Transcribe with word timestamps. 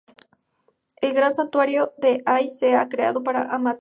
El 0.99 1.13
gran 1.13 1.35
santuario 1.35 1.93
de 1.99 2.23
Ise 2.41 2.57
se 2.57 2.75
ha 2.75 2.89
creado 2.89 3.21
para 3.21 3.41
Amaterasu. 3.53 3.69